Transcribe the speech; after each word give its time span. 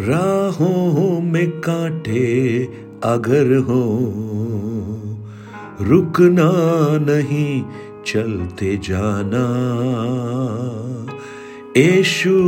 राहों 0.00 1.20
में 1.20 1.50
कांटे 1.50 2.64
अगर 3.04 3.56
हो, 3.56 3.84
रुकना 5.80 6.50
नहीं 7.12 7.64
चलते 8.06 8.76
जाना। 8.76 9.44
यीशु 11.76 12.40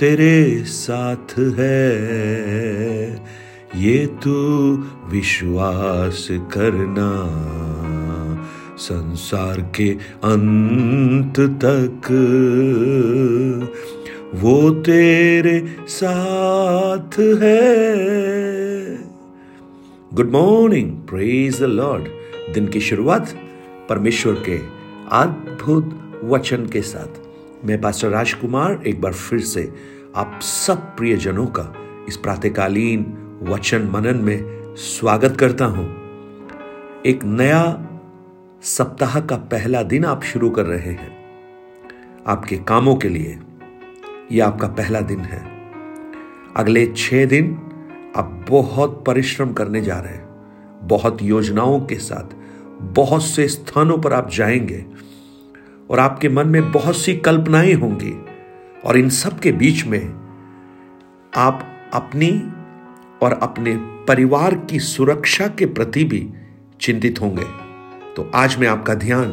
तेरे 0.00 0.64
साथ 0.64 1.38
है, 1.38 3.22
ये 3.76 4.06
तू 4.06 4.38
विश्वास 5.08 6.28
करना। 6.30 7.10
संसार 8.76 9.72
के 9.76 9.90
अंत 10.24 11.40
तक 11.40 12.08
वो 14.34 14.70
तेरे 14.70 15.76
साथ 15.88 17.18
है। 17.18 18.96
Good 20.14 20.30
morning 20.30 20.90
praise 21.08 21.60
the 21.60 21.62
lord 21.62 22.04
दिन 22.54 22.68
की 22.68 22.80
शुरुआत 22.80 23.34
परमेश्वर 23.88 24.34
के 24.34 24.58
अद्भुत 25.12 26.20
वचन 26.24 26.66
के 26.66 26.82
साथ। 26.82 27.20
मैं 27.66 27.80
पास्टर 27.80 28.08
राजकुमार 28.08 28.82
एक 28.86 29.00
बार 29.00 29.12
फिर 29.12 29.40
से 29.40 29.72
आप 30.16 30.40
सब 30.42 30.76
प्रियजनों 30.76 31.46
का 31.46 31.74
इस 32.08 32.16
प्रातकालीन 32.16 33.06
वचन 33.42 33.82
मनन 33.82 34.16
में 34.16 34.74
स्वागत 34.76 35.36
करता 35.36 35.64
हूँ। 35.64 35.88
एक 37.06 37.24
नया 37.24 37.86
सप्ताह 38.62 39.20
का 39.20 39.36
पहला 39.36 39.82
दिन 39.82 40.04
आप 40.04 40.22
शुरू 40.22 40.50
कर 40.50 40.66
रहे 40.66 40.92
हैं। 40.92 41.16
आपके 42.26 42.56
कामों 42.56 42.96
के 42.96 43.08
लिए 43.08 43.38
यह 44.32 44.46
आपका 44.46 44.68
पहला 44.68 45.00
दिन 45.00 45.20
है। 45.20 45.70
अगले 46.56 46.86
छह 46.96 47.24
दिन 47.24 47.58
आप 48.16 48.46
बहुत 48.48 49.04
परिश्रम 49.06 49.52
करने 49.52 49.80
जा 49.80 50.00
रहे 50.00 50.14
हैं। 50.14 50.28
बहुत 50.82 51.22
योजनाओं 51.22 51.80
के 51.80 51.94
साथ, 51.94 52.34
बहुत 52.82 53.24
से 53.24 53.48
स्थानों 53.48 53.98
पर 53.98 54.12
आप 54.12 54.30
जाएँगे 54.30 54.86
और 55.90 55.98
आपके 55.98 56.28
मन 56.28 56.48
में 56.48 56.72
बहुत 56.72 56.96
सी 56.96 57.16
कल्पनाएँ 57.16 57.74
होंगी 57.74 58.26
और 58.84 58.96
इन 58.96 59.08
सब 59.08 59.40
के 59.40 59.52
बीच 59.52 59.86
में 59.86 60.06
आप 61.36 61.66
अपनी 61.94 62.52
और 63.22 63.32
अपने 63.32 63.76
परिवार 63.80 64.54
की 64.54 64.80
सुरक्षा 64.80 65.48
के 65.48 65.66
प्रति 65.66 66.04
भी 66.04 66.30
चिंतित 66.80 67.20
होंगे। 67.20 67.46
तो 68.16 68.30
आज 68.34 68.58
मैं 68.58 68.68
आपका 68.68 68.94
ध्यान 68.94 69.26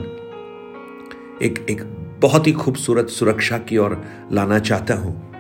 एक 1.41 1.65
एक 1.69 2.06
बहुत 2.19 2.47
ही 2.47 2.51
खूबसूरत 2.51 3.07
सुरक्षा 3.07 3.57
की 3.57 3.77
ओर 3.77 4.05
लाना 4.31 4.59
चाहता 4.59 4.93
हूँ, 4.93 5.33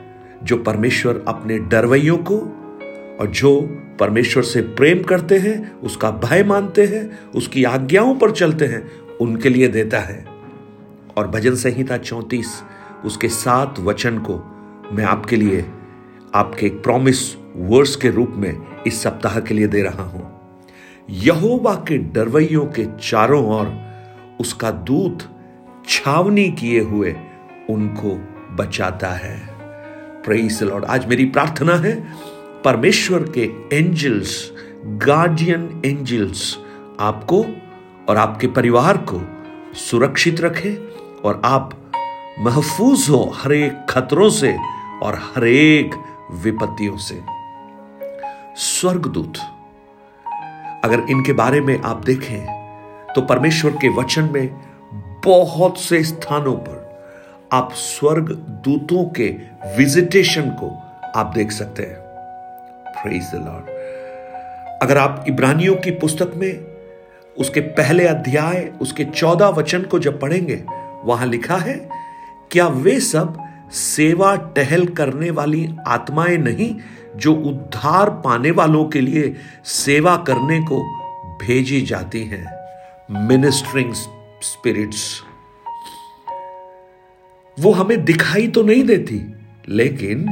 जो 0.43 0.57
परमेश्वर 0.57 1.25
अपने 1.27 1.59
डरवैयों 1.59 2.17
को 2.17 2.37
और 3.19 3.27
जो 3.27 3.61
परमेश्वर 3.99 4.43
से 4.43 4.61
प्रेम 4.61 5.03
करते 5.03 5.37
हैं, 5.37 5.79
उसका 5.79 6.11
भय 6.11 6.43
मानते 6.43 6.85
हैं, 6.85 7.19
उसकी 7.35 7.63
आज्ञाओं 7.63 8.15
पर 8.15 8.31
चलते 8.31 8.65
हैं, 8.65 8.91
उनके 9.21 9.49
लिए 9.49 9.67
देता 9.67 9.99
है। 9.99 10.25
और 11.17 11.27
भजन 11.27 11.55
संहिता 11.55 11.97
चौंतीस, 11.97 12.61
उसके 13.05 13.29
सात 13.29 13.79
वचन 13.79 14.17
को 14.17 14.35
मैं 14.91 15.03
आपके 15.03 15.35
लिए, 15.35 15.65
आपके 16.35 16.65
एक 16.65 16.83
प्रॉमिस 16.83 17.35
वर्स 17.55 17.95
के 17.95 18.09
रूप 18.09 18.33
में 18.37 18.57
इस 18.87 19.03
सप्ताह 19.03 19.39
के 19.39 19.53
लिए 19.53 19.67
दे 19.67 19.81
रहा 19.81 20.03
हूँ। 20.03 20.39
यहोवा 21.09 21.73
के 21.73 21.97
डरवैयों 21.97 22.65
के 22.65 22.85
चारों 23.09 23.45
ओर, 23.45 23.79
उसका 24.41 24.71
दूत 24.71 25.36
छावनी 25.87 26.49
किए 26.51 26.79
हुए 26.79 27.15
उनको 27.69 28.09
बचाता 28.55 29.09
है। 29.09 29.35
लॉर्ड 30.61 30.85
आज 30.85 31.05
मेरी 31.05 31.25
प्रार्थना 31.25 31.75
है, 31.75 31.93
परमेश्वर 32.63 33.23
के 33.37 33.43
एंजल्स 33.73 34.51
गार्डियन 35.05 35.81
एंजल्स 35.85 36.57
आपको 36.99 37.41
और 38.09 38.17
आपके 38.17 38.47
परिवार 38.47 38.97
को 39.11 39.21
सुरक्षित 39.75 40.41
रखे 40.41 40.75
और 41.25 41.41
आप 41.45 41.71
महफूज 42.39 43.09
हो 43.09 43.23
हर 43.35 43.53
एक 43.53 43.85
खतरों 43.89 44.29
से 44.29 44.55
और 45.03 45.19
हर 45.23 45.47
एक 45.47 45.95
विपत्तियों 46.43 46.97
से। 46.97 47.21
स्वर्गदूत, 48.57 49.37
अगर 50.85 51.05
इनके 51.09 51.33
बारे 51.33 51.61
में 51.61 51.79
आप 51.81 52.03
देखें 52.05 53.13
तो 53.15 53.21
परमेश्वर 53.21 53.71
के 53.71 53.89
वचन 53.89 54.29
में 54.33 54.49
बहुत 55.27 55.79
से 55.79 56.03
स्थानों 56.03 56.55
पर 56.55 56.99
आप 57.51 57.73
स्वर्ग 57.73 58.31
दूतों 58.65 59.09
के 59.09 59.27
विजिटेशन 59.77 60.41
को 60.41 60.81
आप 61.15 61.31
देख 61.35 61.51
सकते 61.51 61.83
हैं। 61.83 61.95
प्रेज 63.03 63.23
द 63.23 63.35
लॉर्ड 63.35 63.69
अगर 64.81 64.97
आप 64.97 65.25
इब्रानियों 65.27 65.75
की 65.75 65.91
पुस्तक 65.91 66.31
में 66.35 66.65
उसके 67.37 67.59
पहले 67.59 68.07
अध्याय, 68.07 68.71
उसके 68.81 69.05
चौदह 69.05 69.47
वचन 69.47 69.81
को 69.81 69.99
जब 69.99 70.19
पढ़ेंगे, 70.19 70.63
वहाँ 71.03 71.27
लिखा 71.27 71.57
है, 71.57 71.89
क्या 72.51 72.67
वे 72.67 72.99
सब 72.99 73.37
सेवा 73.71 74.35
टहल 74.35 74.85
करने 74.85 75.29
वाली 75.29 75.75
आत्माएँ 75.87 76.37
नहीं 76.37 76.75
जो 77.15 77.33
उद्धार 77.33 78.09
पाने 78.09 78.51
वालों 78.51 78.85
के 78.85 79.01
लिए 79.01 79.35
सेवा 79.65 80.15
करने 80.17 80.59
को 80.59 80.83
भेजी 81.45 81.81
जाती 81.81 82.23
हैं? 82.23 82.45
मिनिस्ट्रिंग 83.27 83.93
स्पिरिट्स 84.41 85.21
वो 87.57 87.71
हमें 87.71 88.03
दिखाई 88.05 88.47
तो 88.47 88.61
नहीं 88.63 88.83
देती, 88.83 89.21
लेकिन 89.69 90.25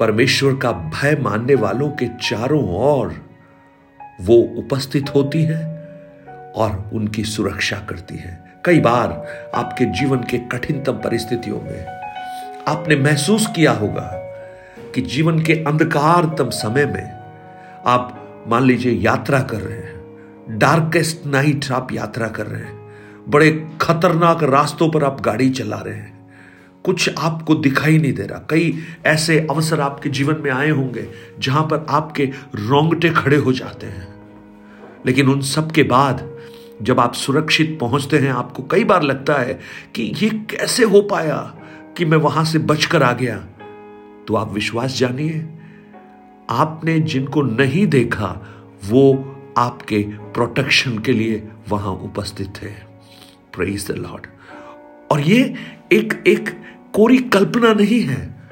परमेश्वर 0.00 0.54
का 0.54 0.72
भय 0.72 1.16
मानने 1.20 1.54
वालों 1.54 1.90
के 1.90 2.06
चारों 2.22 2.62
ओर 2.78 3.14
वो 4.20 4.36
उपस्थित 4.58 5.14
होती 5.14 5.42
है 5.42 5.60
और 6.56 6.90
उनकी 6.94 7.24
सुरक्षा 7.24 7.76
करती 7.78 8.16
है। 8.16 8.32
कई 8.64 8.80
बार 8.80 9.10
आपके 9.54 9.84
जीवन 9.98 10.18
के 10.22 10.38
कठिनतम 10.48 10.92
परिस्थितियों 10.92 11.60
में 11.62 11.86
आपने 12.68 12.96
महसूस 12.96 13.46
किया 13.46 13.72
होगा 13.72 14.10
कि 14.94 15.00
जीवन 15.02 15.42
के 15.42 15.52
अंधकारतम 15.64 16.50
समय 16.50 16.86
में 16.86 17.12
आप, 17.86 18.44
मान 18.48 18.64
लीजिए, 18.64 18.92
यात्रा 18.92 19.40
कर 19.40 19.60
रहे 19.60 19.78
हैं। 19.78 19.91
डार्केस्ट 20.50 21.26
नाइट 21.26 21.64
आप 21.72 21.92
यात्रा 21.92 22.28
कर 22.28 22.46
रहे 22.46 22.62
हैं। 22.62 22.94
बड़े 23.28 23.70
खतरनाक 23.80 24.42
रास्तों 24.42 24.90
पर 24.90 25.04
आप 25.04 25.20
गाड़ी 25.20 25.50
चला 25.50 25.76
रहे 25.76 25.94
हैं। 25.94 26.30
कुछ 26.84 27.10
आपको 27.18 27.54
दिखाई 27.54 27.98
नहीं 27.98 28.12
दे 28.12 28.22
रहा। 28.22 28.46
कई 28.50 28.78
ऐसे 29.06 29.46
अवसर 29.50 29.80
आपके 29.80 30.10
जीवन 30.10 30.36
में 30.40 30.50
आए 30.50 30.70
होंगे 30.70 31.08
जहाँ 31.38 31.62
पर 31.62 31.86
आपके 31.88 32.24
रोंगटे 32.54 33.10
खड़े 33.10 33.36
हो 33.36 33.52
जाते 33.52 33.86
हैं। 33.86 34.08
लेकिन 35.06 35.28
उन 35.28 35.40
सब 35.40 35.72
के 35.72 35.82
बाद 35.82 36.38
जब 36.82 37.00
आप 37.00 37.14
सुरक्षित 37.14 37.78
पहुँचते 37.80 38.18
हैं, 38.18 38.30
आपको 38.30 38.62
कई 38.62 38.84
बार 38.84 39.02
लगता 39.02 39.34
है 39.34 39.60
कि 39.94 40.02
ये 40.02 40.28
कैसे 40.30 40.84
हो 40.84 41.02
पाया 41.02 41.54
कि 41.96 42.04
मैं 42.04 42.18
वहाँ 42.18 42.44
से 42.44 42.58
बचकर 42.58 43.02
आ 43.02 43.12
गया। 43.12 43.36
तो 44.28 44.34
आप 44.34 44.52
विश्वास 44.52 44.98
जानिए, 44.98 45.48
आपने 46.50 47.00
जिनको 47.00 47.42
नहीं 47.42 47.86
देखा, 47.86 48.46
वो 48.88 49.28
आपके 49.58 49.98
प्रोटेक्शन 50.34 50.98
के 50.98 51.12
लिए 51.12 51.48
वहाँ 51.68 51.92
उपस्थित 51.94 52.52
थे 52.62 52.70
प्रेज 53.54 53.90
द 53.90 53.96
लॉर्ड 53.96 54.26
और 55.12 55.20
ये 55.20 55.42
एक 55.92 56.22
एक 56.26 56.48
कोरी 56.94 57.18
कल्पना 57.18 57.72
नहीं 57.72 58.00
है, 58.00 58.50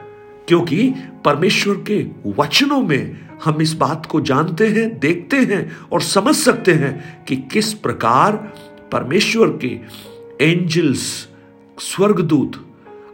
क्योंकि 0.48 0.88
परमेश्वर 1.24 1.74
के 1.90 2.02
वचनों 2.38 2.80
में 2.82 3.28
हम 3.44 3.60
इस 3.62 3.72
बात 3.72 4.06
को 4.06 4.20
जानते 4.20 4.66
हैं, 4.66 4.98
देखते 4.98 5.36
हैं 5.36 5.70
और 5.92 6.02
समझ 6.02 6.34
सकते 6.36 6.72
हैं 6.72 7.24
कि 7.24 7.36
किस 7.52 7.72
प्रकार 7.74 8.36
परमेश्वर 8.92 9.58
के 9.64 9.78
एंजल्स 10.42 11.28
स्वर्गदूत, 11.78 12.66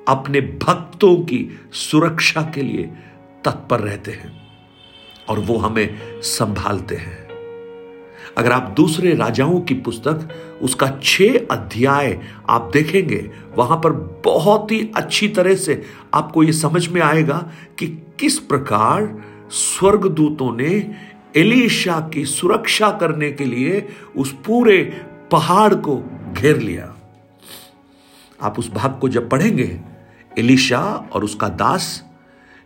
अपने 0.09 0.41
भक्तों 0.41 1.17
की 1.17 1.49
सुरक्षा 1.73 2.43
के 2.55 2.63
लिए 2.63 2.91
तत्पर 3.45 3.81
रहते 3.81 4.11
हैं 4.11 4.33
और 5.29 5.39
वो 5.39 5.57
हमें 5.59 6.21
संभालते 6.23 6.97
हैं। 6.97 7.26
अगर 8.39 8.53
आप 8.53 8.73
दूसरे 8.77 9.15
राजाओं 9.15 9.61
की 9.61 9.75
पुस्तक, 9.75 10.29
उसका 10.63 10.91
छह 11.03 11.39
अध्याय 11.51 12.19
आप 12.49 12.71
देखेंगे, 12.73 13.31
वहाँ 13.57 13.81
पर 13.85 13.93
बहुत 14.25 14.73
ही 14.73 14.91
अच्छी 14.97 15.29
तरह 15.29 15.55
से 15.55 15.83
आपको 16.15 16.43
यह 16.43 16.53
समझ 16.53 16.89
में 16.89 17.01
आएगा 17.03 17.39
कि 17.79 17.87
किस 18.21 18.39
प्रकार 18.39 19.23
स्वर्गदूतों 19.51 20.57
ने 20.57 20.95
एलिशा 21.37 22.01
की 22.15 22.25
सुरक्षा 22.25 22.91
करने 22.91 23.33
के 23.33 23.45
लिए 23.45 23.89
उस 24.17 24.33
पूरे 24.47 24.83
पहाड़ 25.31 25.75
को 25.75 25.97
घेर 26.33 26.59
लिया। 26.59 26.95
आप 28.43 28.59
उस 28.59 28.71
भाग 28.73 28.99
को 29.01 29.09
जब 29.09 29.29
पढ़ेंगे, 29.29 29.81
एलिशा 30.39 30.81
और 31.13 31.25
उसका 31.25 31.49
दास 31.49 32.05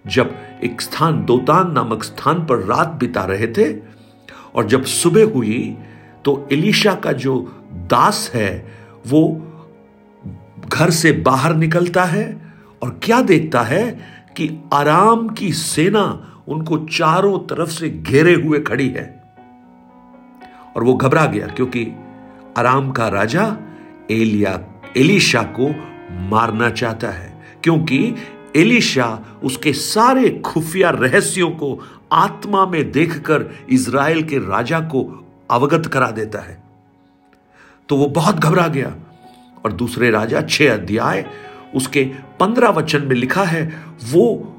जब 0.06 0.34
एक 0.64 0.80
स्थान, 0.80 1.24
दोतान 1.24 1.72
नामक 1.72 2.04
स्थान 2.04 2.46
पर 2.46 2.58
रात 2.58 2.88
बिता 2.88 3.24
रहे 3.24 3.46
थे 3.46 3.72
और 4.54 4.66
जब 4.66 4.84
सुबह 4.84 5.24
हुई 5.24 5.76
तो 6.24 6.48
एलिशा 6.52 6.94
का 6.94 7.12
जो 7.12 7.36
दास 7.72 8.30
है, 8.34 8.72
वो 9.06 9.46
घर 10.68 10.90
से 10.90 11.12
बाहर 11.12 11.54
निकलता 11.54 12.04
है 12.04 12.54
और 12.82 13.00
क्या 13.02 13.20
देखता 13.22 13.62
है 13.62 13.90
कि 14.36 14.50
आराम 14.72 15.28
की 15.28 15.52
सेना 15.52 16.26
उनको 16.48 16.78
चारों 16.78 17.38
तरफ़ 17.38 17.70
से 17.70 17.88
घेरे 17.90 18.34
हुए 18.34 18.58
खड़ी 18.58 18.88
है। 18.88 19.22
और 20.76 20.84
वो 20.84 20.94
घबरा 20.94 21.26
गया, 21.26 21.46
क्योंकि 21.46 21.86
आराम 22.56 22.90
का 22.90 23.08
राजा 23.08 23.56
एलिया, 24.10 24.60
एलिशा 24.96 25.42
को 25.42 25.68
मारना 26.28 26.70
चाहता 26.70 27.08
है, 27.08 27.42
क्योंकि 27.62 28.14
एलिशा 28.56 29.24
उसके 29.44 29.72
सारे 29.72 30.28
खुफिया 30.44 30.90
रहस्यों 30.90 31.50
को 31.50 31.78
आत्मा 32.12 32.66
में 32.66 32.90
देखकर 32.92 33.44
इज़राइल 33.70 34.22
के 34.22 34.38
राजा 34.38 34.80
को 34.80 35.02
अवगत 35.50 35.86
करा 35.86 36.10
देता 36.10 36.38
है। 36.38 36.62
तो 37.88 37.96
वो 37.96 38.06
बहुत 38.06 38.36
घबरा 38.36 38.66
गया 38.68 38.94
और 39.64 39.72
दूसरे 39.72 40.10
राजा 40.10 40.42
छह 40.42 40.72
अध्याय 40.74 41.26
उसके 41.74 42.04
पंद्रह 42.40 42.68
वचन 42.68 43.02
में 43.02 43.14
लिखा 43.16 43.44
है, 43.44 43.62
वो 44.04 44.56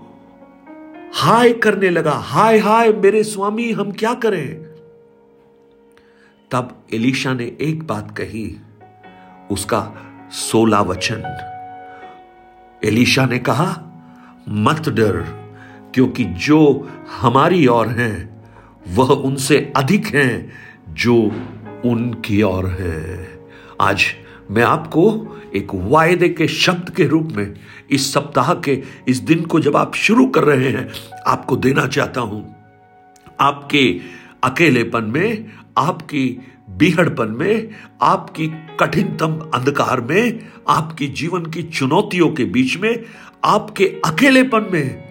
हाय 1.15 1.53
करने 1.53 1.89
लगा, 1.89 2.11
हाय 2.11 2.57
हाय, 2.57 2.91
मेरे 2.93 3.23
स्वामी, 3.23 3.71
हम 3.71 3.91
क्या 3.91 4.13
करें? 4.13 4.63
तब 6.51 6.85
एलिशा 6.93 7.33
ने 7.33 7.57
एक 7.61 7.83
बात 7.83 8.17
कही, 8.17 8.57
उसका 9.51 9.81
सोलह 10.31 10.79
वचन। 10.79 11.23
एलिशा 12.83 13.25
ने 13.25 13.39
कहा, 13.39 13.69
मत 14.49 14.89
डर 14.89 15.40
क्योंकि 15.95 16.23
जो 16.23 16.89
हमारी 17.21 17.67
ओर 17.67 17.87
हैं, 17.87 18.45
वह 18.87 19.09
उनसे 19.09 19.73
अधिक 19.75 20.05
हैं 20.05 20.51
जो 20.89 21.31
उनकी 21.85 22.41
ओर 22.41 22.65
हैं। 22.65 23.39
आज 23.81 24.05
मैं 24.51 24.63
आपको 24.63 25.37
एक 25.55 25.67
वायदे 25.73 26.29
के 26.29 26.47
शब्द 26.47 26.89
के 26.89 27.03
रूप 27.05 27.29
में 27.31 27.53
इस 27.91 28.13
सप्ताह 28.13 28.53
के 28.53 28.83
इस 29.07 29.17
दिन 29.17 29.45
को 29.45 29.59
जब 29.59 29.75
आप 29.77 29.95
शुरू 29.95 30.25
कर 30.25 30.43
रहे 30.43 30.69
हैं, 30.69 30.89
आपको 31.27 31.55
देना 31.55 31.87
चाहता 31.87 32.21
हूँ। 32.21 32.55
आपके 33.39 33.99
अकेलेपन 34.43 35.03
में, 35.03 35.45
आपकी 35.77 36.39
बिहड़पन 36.69 37.27
में, 37.27 37.69
आपकी 38.01 38.47
कठिनतम 38.79 39.51
अंधकार 39.53 40.01
में, 40.01 40.39
आपकी 40.69 41.07
जीवन 41.07 41.45
की 41.45 41.63
चुनौतियों 41.63 42.31
के 42.31 42.45
बीच 42.45 42.77
में, 42.77 43.03
आपके 43.45 43.85
अकेलेपन 44.05 44.65
में 44.73 45.10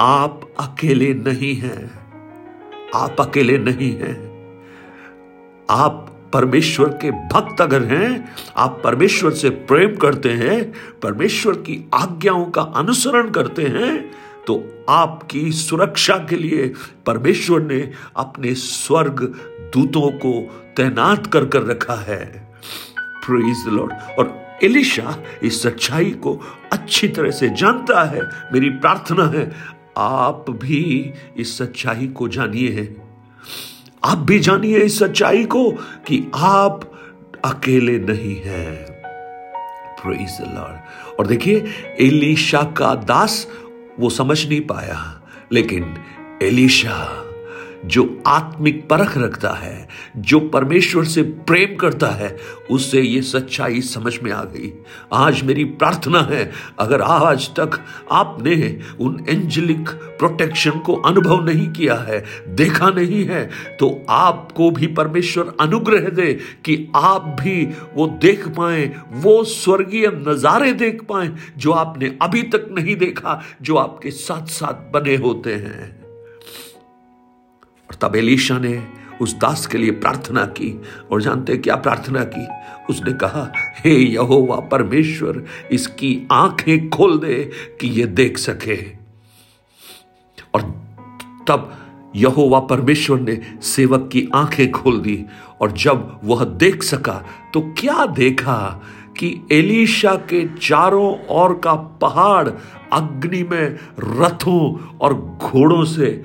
आप 0.00 0.40
अकेले 0.60 1.12
नहीं 1.14 1.54
हैं। 1.56 1.90
आप 2.94 3.20
अकेले 3.20 3.58
नहीं 3.58 3.90
हैं। 3.92 4.16
आप 5.70 6.12
परमेश्वर 6.32 6.88
के 7.02 7.10
भक्त 7.10 7.60
अगर 7.60 7.84
हैं, 7.84 8.34
आप 8.56 8.80
परमेश्वर 8.84 9.30
से 9.32 9.50
प्रेम 9.50 9.96
करते 9.96 10.30
हैं, 10.30 10.72
परमेश्वर 11.02 11.54
की 11.54 11.78
आज्ञाओं 11.94 12.44
का 12.44 12.62
अनुसरण 12.62 13.30
करते 13.30 13.62
हैं 13.62 14.10
तो 14.46 14.62
आपकी 14.88 15.50
सुरक्षा 15.52 16.16
के 16.28 16.36
लिए 16.36 16.72
परमेश्वर 17.06 17.62
ने 17.62 17.80
अपने 18.16 18.54
स्वर्ग 18.54 19.22
दूतों 19.74 20.10
को 20.18 20.32
तैनात 20.76 21.26
कर 21.26 21.46
कर 21.46 21.62
रखा 21.62 21.94
है। 21.94 22.24
प्रेज 23.26 23.64
लॉर्ड 23.68 23.92
और 24.18 24.34
एलिशा 24.64 25.16
इस 25.42 25.62
सच्चाई 25.62 26.10
को 26.10 26.40
अच्छी 26.72 27.08
तरह 27.08 27.30
से 27.30 27.48
जानता 27.48 28.04
है। 28.04 28.20
मेरी 28.52 28.70
प्रार्थना 28.70 29.24
है 29.28 29.50
आप 29.98 30.44
भी 30.48 31.12
इस 31.36 31.58
सच्चाई 31.58 32.06
को 32.06 32.28
जानिए 32.28 32.96
आप 34.04 34.18
भी 34.18 34.38
जानिए 34.38 34.78
इस 34.78 34.98
सच्चाई 34.98 35.44
को 35.44 35.70
कि 36.06 36.30
आप 36.34 36.92
अकेले 37.44 37.98
नहीं 37.98 38.36
हैं। 38.36 38.96
और 41.18 41.26
देखिए, 41.26 41.64
एलिशा 42.00 42.62
का 42.62 42.94
दास 42.94 43.48
वो 44.00 44.10
समझ 44.10 44.48
नहीं 44.48 44.60
पाया। 44.60 45.22
लेकिन 45.52 45.96
एलिशा 46.42 47.25
जो 47.86 48.22
आत्मिक 48.26 48.88
परख 48.88 49.16
रखता 49.18 49.50
है, 49.50 49.88
जो 50.16 50.40
परमेश्वर 50.48 51.04
से 51.04 51.22
प्रेम 51.22 51.76
करता 51.76 52.08
है, 52.08 52.36
उससे 52.70 53.00
ये 53.00 53.20
सच्चाई 53.22 53.80
समझ 53.80 54.18
में 54.22 54.30
आ 54.32 54.42
गई। 54.44 54.72
आज 55.14 55.42
मेरी 55.42 55.64
प्रार्थना 55.64 56.20
है, 56.22 56.50
अगर 56.78 57.02
आज 57.02 57.48
तक 57.50 57.78
आपने 58.12 58.78
उन 59.00 59.24
एंजलिक 59.28 59.88
प्रोटेक्शन 60.18 60.78
को 60.78 60.94
अनुभव 61.02 61.44
नहीं 61.44 61.68
किया 61.72 61.94
है, 62.00 62.24
देखा 62.48 62.90
नहीं 62.90 63.24
है 63.24 63.44
तो 63.80 63.90
आपको 64.08 64.70
भी 64.70 64.86
परमेश्वर 64.94 65.54
अनुग्रह 65.60 66.08
दे 66.10 66.32
कि 66.64 66.76
आप 66.96 67.36
भी 67.40 67.64
वो 67.94 68.06
देख 68.22 68.48
पाए, 68.48 68.86
वो 69.12 69.42
स्वर्गीय 69.44 70.06
नजारे 70.18 70.72
देख 70.74 71.02
पाए, 71.02 71.30
जो 71.56 71.72
आपने 71.72 72.16
अभी 72.22 72.42
तक 72.42 72.66
नहीं 72.70 72.96
देखा, 72.96 73.42
जो 73.62 73.76
आपके 73.76 74.10
साथ 74.10 74.46
साथ 74.46 74.90
बने 74.92 75.16
होते 75.16 75.54
हैं। 75.54 75.95
और 77.90 77.94
तब 78.02 78.16
एलिशा 78.16 78.58
ने 78.58 78.86
उस 79.22 79.34
दास 79.34 79.66
के 79.66 79.78
लिए 79.78 79.90
प्रार्थना 79.90 80.44
की। 80.44 80.82
और 81.12 81.22
जानते 81.22 81.56
क्या 81.56 81.76
प्रार्थना 81.76 82.24
की? 82.24 82.46
उसने 82.90 83.12
कहा, 83.12 83.52
हे 83.78 83.94
यहोवा 83.94 84.56
परमेश्वर, 84.56 85.44
इसकी 85.70 86.28
आँखें 86.32 86.90
खोल 86.90 87.18
दे 87.18 87.50
कि 87.80 87.88
ये 87.88 88.06
देख 88.06 88.38
सके। 88.38 88.76
और 90.54 90.62
तब 91.48 91.76
यहोवा 92.16 92.60
परमेश्वर 92.60 93.20
ने 93.20 93.40
सेवक 93.62 94.08
की 94.12 94.28
आँखें 94.34 94.70
खोल 94.72 95.00
दी। 95.00 95.24
और 95.60 95.72
जब 95.72 96.20
वह 96.24 96.44
देख 96.44 96.82
सका 96.82 97.24
तो 97.54 97.60
क्या 97.60 98.06
देखा 98.06 98.82
कि 99.18 99.40
एलिशा 99.52 100.14
के 100.14 100.48
चारों 100.62 101.26
ओर 101.26 101.60
का 101.64 101.74
पहाड़ 101.74 102.48
अग्नि 102.92 103.42
में 103.42 103.78
रथों 104.00 104.88
और 104.98 105.14
घोड़ों 105.42 105.84
से 105.84 106.24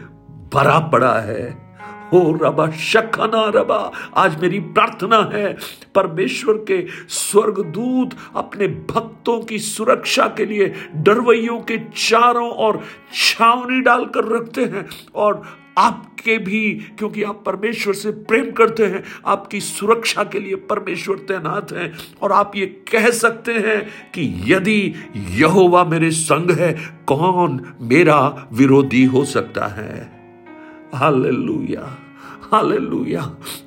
भरा 0.54 0.80
पड़ा 0.80 1.20
है। 1.20 1.72
हो 2.14 2.40
रबा, 2.44 2.72
शखना 2.72 3.52
रबा, 3.56 3.92
आज 4.16 4.42
मेरी 4.42 4.60
प्रार्थना 4.60 5.30
है, 5.34 5.58
परमेश्वर 5.96 6.54
के 6.54 6.88
स्वर्गदूत 7.10 8.16
अपने 8.36 8.68
भक्तों 8.68 9.40
की 9.40 9.60
सुरक्षा 9.60 10.28
के 10.28 10.46
लिए 10.46 10.74
डरवैयों 10.96 11.60
के 11.60 11.78
चारों 11.78 12.50
और 12.50 12.84
छावनी 13.14 13.82
डालकर 13.82 14.36
रखते 14.36 14.62
हैं 14.62 14.90
और 15.16 15.42
आपके 15.78 16.38
भी, 16.38 16.74
क्योंकि 16.74 17.24
आप 17.24 17.44
परमेश्वर 17.46 17.94
से 17.94 18.12
प्रेम 18.12 18.52
करते 18.52 18.86
हैं, 18.86 19.04
आपकी 19.26 19.60
सुरक्षा 19.60 20.24
के 20.24 20.40
लिए 20.40 20.56
परमेश्वर 20.56 21.16
तैनात 21.18 21.72
हैं 21.72 21.94
और 22.22 22.32
आप 22.32 22.52
ये 22.56 22.66
कह 22.66 23.10
सकते 23.10 23.54
हैं 23.54 23.82
कि 24.16 24.44
यदि 24.48 24.94
यहोवा 25.16 25.84
मेरे 25.84 26.12
संग 26.12 26.52
है, 26.52 26.74
कौन 27.08 27.74
मेरा 27.82 28.48
विरोधी 28.54 29.06
हो 29.06 29.26
सकता 29.26 29.66
है? 29.66 30.21
Hallelujah 30.94 31.98
hallelujah. 32.54 33.22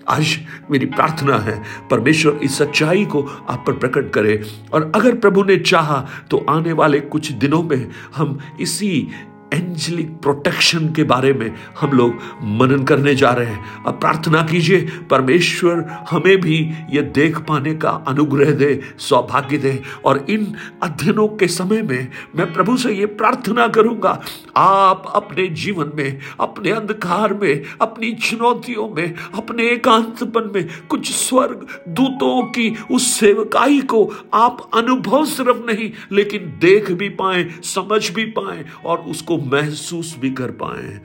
आज 0.08 0.36
मेरी 0.70 0.86
प्रार्थना 0.86 1.36
है, 1.38 1.62
परमेश्वर 1.90 2.40
इस 2.42 2.56
सच्चाई 2.58 3.04
को 3.04 3.22
आप 3.50 3.64
पर 3.66 3.72
प्रकट 3.72 4.10
करे। 4.12 4.40
और 4.72 4.90
अगर 4.94 5.14
प्रभु 5.14 5.42
ने 5.42 5.56
चाहा 5.58 6.04
तो 6.30 6.44
आने 6.50 6.72
वाले 6.72 7.00
कुछ 7.00 7.30
दिनों 7.32 7.62
में 7.62 7.90
हम 8.16 8.38
इसी 8.60 9.08
एंजलिक 9.54 10.10
प्रोटेक्शन 10.22 10.88
के 10.92 11.02
बारे 11.04 11.32
में 11.32 11.54
हम 11.80 11.90
लोग 11.90 12.14
मनन 12.42 12.84
करने 12.84 13.14
जा 13.14 13.30
रहे 13.30 13.46
हैं। 13.46 13.84
अब 13.84 14.00
प्रार्थना 14.00 14.42
कीजिए, 14.42 14.80
परमेश्वर 15.10 15.84
हमें 16.10 16.36
भी 16.40 16.58
ये 16.90 17.02
देख 17.14 17.38
पाने 17.38 17.74
का 17.74 17.90
अनुग्रह 18.08 18.50
दे, 18.50 18.80
सौभाग्य 18.98 19.58
दे। 19.58 19.82
और 20.04 20.24
इन 20.30 20.52
अध्ययनों 20.82 21.28
के 21.28 21.48
समय 21.48 21.82
में 21.82 22.08
मैं 22.36 22.52
प्रभु 22.52 22.76
से 22.76 22.92
ये 22.92 23.06
प्रार्थना 23.06 23.66
करूँगा, 23.68 24.20
आप 24.56 25.12
अपने 25.14 25.46
जीवन 25.54 25.92
में, 25.94 26.18
अपने 26.40 26.70
अंधकार 26.70 27.34
में, 27.34 27.62
अपनी 27.80 28.12
चुनौतियों 28.14 28.88
में, 28.88 29.14
अपने 29.34 29.68
एकांतपन 29.68 30.50
में, 30.54 30.68
कुछ 30.88 31.10
स्वर्ग 31.10 31.66
दूतों 31.88 32.42
की 32.46 32.74
उस 32.90 33.06
सेवकाई 33.10 33.80
को 33.80 34.04
आप 34.34 34.70
अनुभव 34.74 35.24
सिर्फ़ 35.24 35.64
नहीं, 35.66 35.90
लेकिन 36.12 36.52
देख 36.60 36.90
भी 36.92 37.08
पाए, 37.08 37.44
समझ 37.64 38.10
भी 38.10 38.24
पाए 38.30 38.64
और 38.84 38.98
उसको 38.98 39.36
महसूस 39.52 40.16
भी 40.18 40.30
कर 40.30 40.50
पाए 40.62 41.00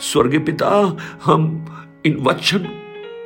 स्वर्गीय 0.00 0.40
पिता 0.40 0.70
हम 1.24 1.48
इन 2.06 2.16
वचन 2.20 2.68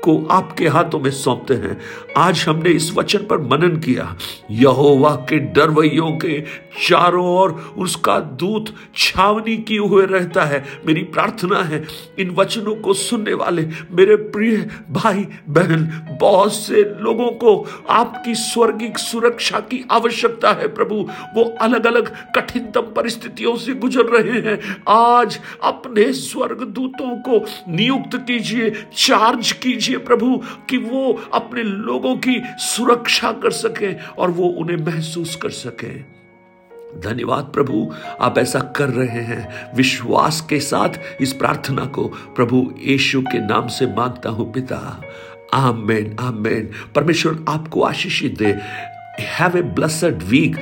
को 0.05 0.17
आपके 0.31 0.69
हाथों 0.69 0.99
में 1.01 1.11
सौंपते 1.11 1.55
हैं। 1.55 1.81
आज 2.17 2.45
हमने 2.49 2.71
इस 2.71 2.93
वचन 2.95 3.27
पर 3.31 3.39
मनन 3.41 3.77
किया। 3.77 4.17
यहोवा 4.51 5.15
के 5.29 5.39
डरवैयों 5.39 6.11
के 6.19 6.41
चारों 6.87 7.27
ओर 7.27 7.51
उसका 7.79 8.19
दूत 8.41 8.75
छावनी 8.97 9.57
किए 9.59 9.79
हुए 9.79 10.07
रहता 10.07 10.45
है। 10.45 10.65
मेरी 10.87 11.03
प्रार्थना 11.05 11.63
है, 11.63 11.83
इन 12.19 12.31
वचनों 12.31 12.75
को 12.75 12.95
सुनने 12.95 13.35
वाले 13.35 13.63
मेरे 13.91 14.17
प्रिय 14.17 14.57
भाई 14.91 15.27
बहन, 15.49 15.85
बहुत 16.21 16.55
से 16.55 16.83
लोगों 17.01 17.31
को 17.35 17.55
आपकी 17.91 18.35
स्वर्गिक 18.35 18.99
सुरक्षा 18.99 19.61
की 19.61 19.85
आवश्यकता 19.91 20.53
है 20.53 20.69
प्रभु। 20.69 20.95
वो 21.37 21.45
अलग 21.61 21.87
अलग 21.87 22.13
कठिनतम 22.37 22.93
परिस्थितियों 22.97 23.57
से 23.57 23.75
गुजर 23.75 24.05
रहे 24.07 24.41
हैं। 24.41 24.59
आज 24.89 25.39
अपने 25.63 26.13
स्वर्ग 26.13 26.63
दूतों 26.65 27.17
को 27.19 27.45
नियुक्त 27.69 28.17
कीजिए, 28.17 28.71
चार्ज 28.97 29.53
कीजिए 29.53 29.94
प्रभु 29.99 30.43
कि 30.69 30.77
वो 30.77 31.23
अपने 31.35 31.63
लोगों 31.63 32.17
की 32.17 32.43
सुरक्षा 32.47 33.33
कर 33.33 33.51
सके 33.51 33.95
और 33.95 34.31
वो 34.31 34.49
उन्हें 34.49 34.77
महसूस 34.77 35.37
कर 35.37 35.51
सके। 35.51 36.15
धन्यवाद 37.01 37.45
प्रभु, 37.45 37.95
आप 38.21 38.39
ऐसा 38.39 38.61
कर 38.61 38.89
रहे 38.89 39.23
हैं। 39.23 39.77
विश्वास 39.77 40.47
के 40.51 40.61
साथ 40.61 40.89
इस 41.21 41.33
प्रार्थना 41.33 41.85
को 41.85 42.09
प्रभु 42.09 42.75
यीशु 42.83 43.23
के 43.23 43.47
नाम 43.47 43.69
से 43.69 43.87
माँगता 43.87 44.31
हूँ 44.31 44.53
पिता। 44.53 45.03
आमेन 45.55 46.17
आमेन। 46.21 46.71
परमेश्वर 46.95 47.45
आपको 47.49 47.83
आशीषित 47.83 48.39
दे। 48.39 48.59
हैव 49.21 49.59
ए 49.59 49.63
ब्लसड 49.63 50.23
वीक 50.23 50.57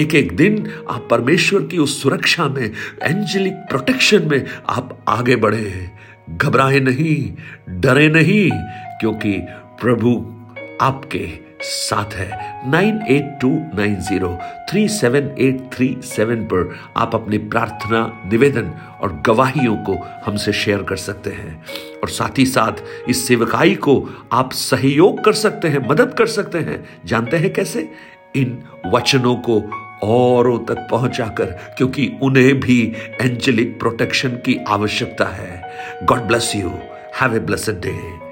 एक 0.00 0.14
एक 0.14 0.36
दिन 0.36 0.72
आप 0.90 1.08
परमेश्वर 1.10 1.62
की 1.62 1.78
उस 1.78 2.02
सुरक्षा 2.02 2.48
में 2.48 2.72
एंजेलिक 3.02 3.52
प्रोटेक्शन 3.52 4.28
में 4.28 4.44
आप 4.68 5.04
आगे 5.08 5.36
बढ़े 5.36 5.90
घबराए 6.36 6.80
नहीं, 6.80 7.34
डरे 7.80 8.08
नहीं, 8.08 8.50
क्योंकि 9.00 9.32
प्रभु 9.80 10.34
आपके 10.80 11.48
साथ 11.60 12.14
है। 12.14 12.60
Nine 12.70 13.02
eight 13.10 13.38
two 13.40 13.48
nine 13.50 13.96
zero 13.96 14.38
three 14.70 14.88
seven 14.88 15.34
eight 15.38 15.70
three 15.72 15.96
seven 16.02 16.36
पर 16.36 16.76
आप 16.96 17.14
अपनी 17.14 17.38
प्रार्थना, 17.38 18.22
निवेदन 18.26 18.70
और 19.00 19.22
गवाहियों 19.26 19.76
को 19.76 19.96
हमसे 20.26 20.52
शेयर 20.52 20.82
कर 20.82 20.96
सकते 20.96 21.30
हैं। 21.30 21.64
और 22.02 22.08
साथ 22.08 22.38
ही 22.38 22.46
साथ 22.46 22.72
इस 23.08 23.28
सेवकाई 23.28 23.74
को 23.74 24.08
आप 24.32 24.52
सहयोग 24.52 25.24
कर 25.24 25.32
सकते 25.32 25.68
हैं, 25.68 25.88
मदद 25.88 26.14
कर 26.14 26.26
सकते 26.26 26.58
हैं। 26.58 26.84
जानते 27.04 27.36
हैं 27.36 27.52
कैसे? 27.52 27.92
इन 28.36 28.62
वचनों 28.86 29.34
को 29.36 29.60
औरों 30.02 30.58
तक 30.58 30.86
पहुंचाकर, 30.90 31.44
क्योंकि 31.44 32.18
उन्हें 32.22 32.60
भी 32.60 32.96
एंजेलिक 33.20 33.78
प्रोटेक्शन 33.78 34.28
की 34.28 34.64
आवश्यकता 34.68 35.24
है। 35.24 35.62
God 36.04 36.18
bless 36.18 36.52
you 36.56 36.68
have 37.20 37.36
a 37.36 37.38
blessed 37.38 37.80
day 37.80 38.27